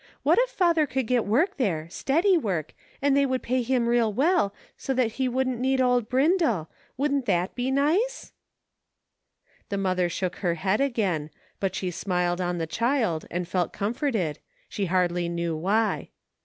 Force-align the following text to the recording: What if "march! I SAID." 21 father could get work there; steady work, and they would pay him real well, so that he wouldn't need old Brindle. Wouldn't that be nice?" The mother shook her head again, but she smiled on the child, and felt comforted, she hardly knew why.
What 0.23 0.39
if 0.39 0.49
"march! 0.49 0.49
I 0.49 0.49
SAID." 0.49 0.57
21 0.57 0.57
father 0.83 0.87
could 0.93 1.07
get 1.07 1.25
work 1.27 1.57
there; 1.57 1.87
steady 1.91 2.35
work, 2.35 2.73
and 3.03 3.15
they 3.15 3.25
would 3.27 3.43
pay 3.43 3.61
him 3.61 3.87
real 3.87 4.11
well, 4.11 4.51
so 4.75 4.95
that 4.95 5.11
he 5.11 5.29
wouldn't 5.29 5.59
need 5.59 5.79
old 5.79 6.09
Brindle. 6.09 6.71
Wouldn't 6.97 7.27
that 7.27 7.53
be 7.53 7.69
nice?" 7.69 8.31
The 9.69 9.77
mother 9.77 10.09
shook 10.09 10.37
her 10.37 10.55
head 10.55 10.81
again, 10.81 11.29
but 11.59 11.75
she 11.75 11.91
smiled 11.91 12.41
on 12.41 12.57
the 12.57 12.65
child, 12.65 13.27
and 13.29 13.47
felt 13.47 13.73
comforted, 13.73 14.39
she 14.67 14.87
hardly 14.87 15.29
knew 15.29 15.55
why. 15.55 16.09